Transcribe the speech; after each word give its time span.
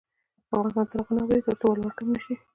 افغانستان 0.49 0.85
تر 0.91 0.97
هغو 1.01 1.13
نه 1.17 1.21
ابادیږي، 1.23 1.45
ترڅو 1.47 1.65
ولور 1.69 1.93
کم 1.97 2.07
نشي. 2.13 2.33